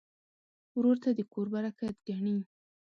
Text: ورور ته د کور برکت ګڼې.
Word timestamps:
ورور 0.77 0.97
ته 1.03 1.09
د 1.17 1.19
کور 1.31 1.47
برکت 1.53 1.95
ګڼې. 2.07 2.35